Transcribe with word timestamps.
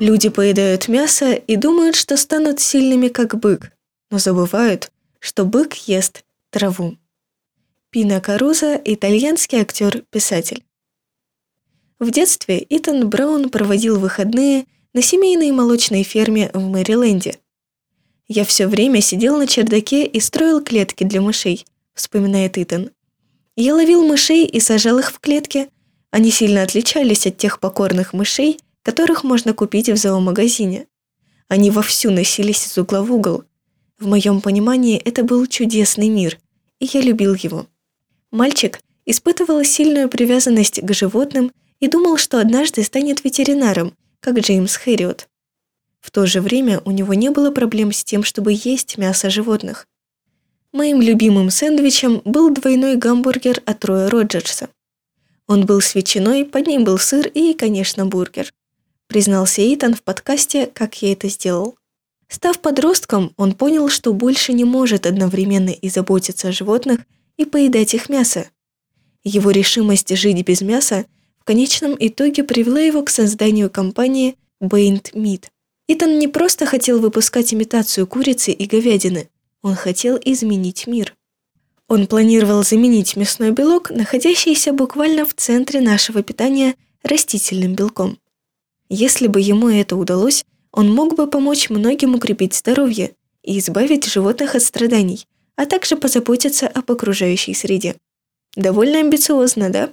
Люди 0.00 0.30
поедают 0.30 0.88
мясо 0.88 1.34
и 1.34 1.56
думают, 1.56 1.94
что 1.94 2.16
станут 2.16 2.58
сильными, 2.58 3.08
как 3.08 3.38
бык, 3.38 3.70
но 4.10 4.18
забывают, 4.18 4.90
что 5.18 5.44
бык 5.44 5.74
ест 5.74 6.24
траву. 6.48 6.96
Пина 7.90 8.18
Каруза– 8.22 8.80
итальянский 8.84 9.60
актер-писатель. 9.60 10.64
В 11.98 12.10
детстве 12.10 12.64
Итан 12.70 13.10
Браун 13.10 13.50
проводил 13.50 13.98
выходные 13.98 14.64
на 14.94 15.02
семейной 15.02 15.50
молочной 15.50 16.02
ферме 16.02 16.50
в 16.54 16.62
Мэриленде. 16.62 17.36
«Я 18.26 18.46
все 18.46 18.68
время 18.68 19.02
сидел 19.02 19.36
на 19.36 19.46
чердаке 19.46 20.06
и 20.06 20.18
строил 20.18 20.64
клетки 20.64 21.04
для 21.04 21.20
мышей»,– 21.20 21.66
вспоминает 21.94 22.56
Итан. 22.56 22.90
«Я 23.54 23.74
ловил 23.74 24.02
мышей 24.06 24.46
и 24.46 24.60
сажал 24.60 24.98
их 24.98 25.12
в 25.12 25.20
клетки. 25.20 25.68
Они 26.10 26.30
сильно 26.30 26.62
отличались 26.62 27.26
от 27.26 27.36
тех 27.36 27.60
покорных 27.60 28.14
мышей, 28.14 28.59
которых 28.82 29.24
можно 29.24 29.54
купить 29.54 29.88
в 29.88 29.96
зоомагазине. 29.96 30.86
Они 31.48 31.70
вовсю 31.70 32.10
носились 32.10 32.66
из 32.66 32.78
угла 32.78 33.02
в 33.02 33.12
угол. 33.12 33.44
В 33.98 34.06
моем 34.06 34.40
понимании 34.40 34.98
это 34.98 35.24
был 35.24 35.46
чудесный 35.46 36.08
мир, 36.08 36.38
и 36.78 36.88
я 36.92 37.00
любил 37.00 37.34
его. 37.34 37.66
Мальчик 38.30 38.80
испытывал 39.04 39.64
сильную 39.64 40.08
привязанность 40.08 40.80
к 40.80 40.92
животным 40.94 41.52
и 41.80 41.88
думал, 41.88 42.16
что 42.16 42.40
однажды 42.40 42.82
станет 42.84 43.24
ветеринаром, 43.24 43.94
как 44.20 44.38
Джеймс 44.38 44.76
Хэриот. 44.76 45.28
В 46.00 46.10
то 46.10 46.26
же 46.26 46.40
время 46.40 46.80
у 46.84 46.90
него 46.90 47.14
не 47.14 47.30
было 47.30 47.50
проблем 47.50 47.92
с 47.92 48.04
тем, 48.04 48.22
чтобы 48.22 48.52
есть 48.52 48.96
мясо 48.96 49.28
животных. 49.30 49.86
Моим 50.72 51.02
любимым 51.02 51.50
сэндвичем 51.50 52.22
был 52.24 52.50
двойной 52.50 52.96
гамбургер 52.96 53.62
от 53.66 53.84
Роя 53.84 54.08
Роджерса. 54.08 54.68
Он 55.46 55.66
был 55.66 55.80
с 55.80 55.94
ветчиной, 55.96 56.44
под 56.44 56.68
ним 56.68 56.84
был 56.84 56.96
сыр 56.98 57.26
и, 57.26 57.54
конечно, 57.54 58.06
бургер. 58.06 58.52
Признался 59.10 59.60
Итан 59.74 59.96
в 59.96 60.04
подкасте, 60.04 60.66
как 60.72 61.02
я 61.02 61.10
это 61.10 61.28
сделал. 61.28 61.74
Став 62.28 62.60
подростком, 62.60 63.32
он 63.36 63.54
понял, 63.54 63.88
что 63.88 64.12
больше 64.12 64.52
не 64.52 64.62
может 64.62 65.04
одновременно 65.04 65.70
и 65.70 65.88
заботиться 65.88 66.46
о 66.46 66.52
животных, 66.52 67.00
и 67.36 67.44
поедать 67.44 67.92
их 67.92 68.08
мясо. 68.08 68.48
Его 69.24 69.50
решимость 69.50 70.16
жить 70.16 70.46
без 70.46 70.60
мяса 70.60 71.06
в 71.40 71.44
конечном 71.44 71.96
итоге 71.98 72.44
привела 72.44 72.78
его 72.78 73.02
к 73.02 73.10
созданию 73.10 73.68
компании 73.68 74.36
Baint 74.62 75.12
Meat. 75.12 75.46
Итан 75.88 76.20
не 76.20 76.28
просто 76.28 76.64
хотел 76.64 77.00
выпускать 77.00 77.52
имитацию 77.52 78.06
курицы 78.06 78.52
и 78.52 78.64
говядины, 78.66 79.28
он 79.60 79.74
хотел 79.74 80.20
изменить 80.24 80.86
мир. 80.86 81.16
Он 81.88 82.06
планировал 82.06 82.62
заменить 82.62 83.16
мясной 83.16 83.50
белок, 83.50 83.90
находящийся 83.90 84.72
буквально 84.72 85.26
в 85.26 85.34
центре 85.34 85.80
нашего 85.80 86.22
питания, 86.22 86.76
растительным 87.02 87.74
белком. 87.74 88.20
Если 88.90 89.28
бы 89.28 89.40
ему 89.40 89.68
это 89.68 89.96
удалось, 89.96 90.44
он 90.72 90.92
мог 90.92 91.14
бы 91.14 91.28
помочь 91.28 91.70
многим 91.70 92.16
укрепить 92.16 92.54
здоровье 92.54 93.12
и 93.44 93.58
избавить 93.60 94.04
животных 94.04 94.56
от 94.56 94.62
страданий, 94.62 95.26
а 95.54 95.64
также 95.64 95.96
позаботиться 95.96 96.66
об 96.66 96.90
окружающей 96.90 97.54
среде. 97.54 97.94
Довольно 98.56 98.98
амбициозно, 98.98 99.70
да? 99.70 99.90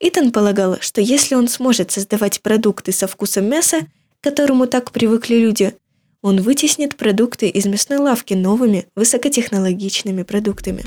Итан 0.00 0.32
полагал, 0.32 0.78
что 0.80 1.02
если 1.02 1.34
он 1.34 1.48
сможет 1.48 1.90
создавать 1.90 2.40
продукты 2.40 2.92
со 2.92 3.06
вкусом 3.06 3.44
мяса, 3.44 3.80
к 4.20 4.24
которому 4.24 4.66
так 4.66 4.90
привыкли 4.90 5.34
люди, 5.34 5.74
он 6.22 6.40
вытеснит 6.40 6.96
продукты 6.96 7.48
из 7.48 7.66
мясной 7.66 7.98
лавки 7.98 8.32
новыми 8.32 8.86
высокотехнологичными 8.96 10.22
продуктами. 10.22 10.84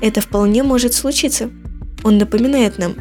Это 0.00 0.20
вполне 0.20 0.62
может 0.62 0.94
случиться. 0.94 1.50
Он 2.04 2.18
напоминает 2.18 2.78
нам. 2.78 2.96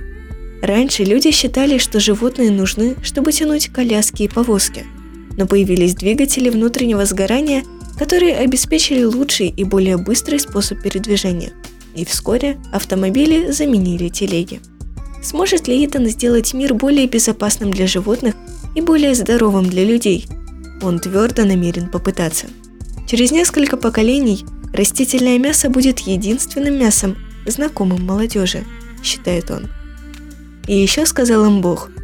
Раньше 0.65 1.03
люди 1.03 1.31
считали, 1.31 1.77
что 1.77 1.99
животные 1.99 2.51
нужны, 2.51 2.95
чтобы 3.03 3.31
тянуть 3.31 3.67
коляски 3.67 4.23
и 4.23 4.27
повозки– 4.27 4.83
но 5.37 5.45
появились 5.45 5.95
двигатели 5.95 6.49
внутреннего 6.49 7.05
сгорания, 7.05 7.63
которые 7.97 8.35
обеспечили 8.37 9.03
лучший 9.03 9.47
и 9.47 9.63
более 9.63 9.97
быстрый 9.97 10.39
способ 10.39 10.81
передвижения. 10.81 11.53
И 11.95 12.03
вскоре 12.05 12.57
автомобили 12.73 13.51
заменили 13.51 14.09
телеги. 14.09 14.59
Сможет 15.23 15.67
ли 15.67 15.85
Итан 15.85 16.07
сделать 16.07 16.53
мир 16.53 16.73
более 16.73 17.07
безопасным 17.07 17.71
для 17.71 17.87
животных 17.87 18.35
и 18.75 18.81
более 18.81 19.15
здоровым 19.15 19.65
для 19.65 19.83
людей? 19.83 20.27
Он 20.81 20.99
твердо 20.99 21.45
намерен 21.45 21.89
попытаться. 21.89 22.47
Через 23.07 23.31
несколько 23.31 23.77
поколений 23.77 24.45
растительное 24.73 25.39
мясо 25.39 25.69
будет 25.69 25.99
единственным 25.99 26.77
мясом, 26.77 27.17
знакомым 27.45 28.05
молодежи, 28.05 28.63
считает 29.03 29.49
он. 29.51 29.69
И 30.67 30.75
еще 30.75 31.05
сказал 31.05 31.45
им 31.45 31.61
Бог– 31.61 31.89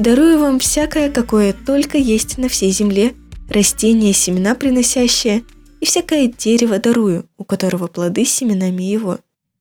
Дарую 0.00 0.38
вам 0.38 0.58
всякое, 0.60 1.10
какое 1.10 1.52
только 1.52 1.98
есть 1.98 2.38
на 2.38 2.48
всей 2.48 2.70
земле, 2.70 3.12
растения, 3.50 4.14
семена 4.14 4.54
приносящие, 4.54 5.42
и 5.80 5.84
всякое 5.84 6.28
дерево 6.28 6.78
дарую, 6.78 7.26
у 7.36 7.44
которого 7.44 7.86
плоды 7.86 8.24
с 8.24 8.30
семенами 8.30 8.82
его. 8.82 9.18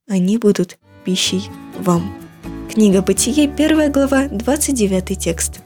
Они 0.07 0.37
будут 0.37 0.77
пищей 1.03 1.43
вам. 1.77 2.13
Книга 2.71 3.01
Бытие, 3.01 3.49
1 3.49 3.91
глава, 3.91 4.29
29 4.29 5.19
текст. 5.19 5.59